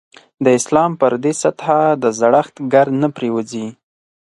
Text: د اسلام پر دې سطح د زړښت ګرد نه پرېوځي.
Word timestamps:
د 0.43 0.45
اسلام 0.59 0.91
پر 1.01 1.13
دې 1.23 1.33
سطح 1.41 1.65
د 2.03 2.05
زړښت 2.19 2.55
ګرد 2.73 2.93
نه 3.01 3.09
پرېوځي. 3.15 3.67